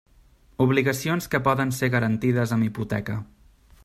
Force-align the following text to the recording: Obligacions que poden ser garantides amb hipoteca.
Obligacions 0.63 1.29
que 1.33 1.41
poden 1.47 1.75
ser 1.81 1.91
garantides 1.97 2.55
amb 2.57 2.69
hipoteca. 2.69 3.19